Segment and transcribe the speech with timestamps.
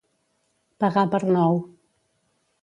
[0.83, 1.61] Pagar per nou.